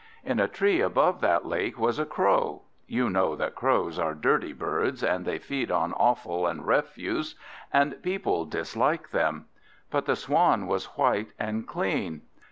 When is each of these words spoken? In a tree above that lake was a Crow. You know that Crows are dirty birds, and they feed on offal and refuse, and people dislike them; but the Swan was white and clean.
In 0.23 0.39
a 0.39 0.47
tree 0.47 0.81
above 0.81 1.21
that 1.21 1.45
lake 1.45 1.77
was 1.77 1.99
a 1.99 2.07
Crow. 2.07 2.63
You 2.87 3.07
know 3.07 3.35
that 3.35 3.53
Crows 3.53 3.99
are 3.99 4.15
dirty 4.15 4.51
birds, 4.51 5.03
and 5.03 5.25
they 5.25 5.37
feed 5.37 5.69
on 5.69 5.93
offal 5.93 6.47
and 6.47 6.65
refuse, 6.65 7.35
and 7.71 8.01
people 8.01 8.45
dislike 8.45 9.11
them; 9.11 9.45
but 9.91 10.07
the 10.07 10.15
Swan 10.15 10.65
was 10.65 10.97
white 10.97 11.33
and 11.37 11.67
clean. 11.67 12.23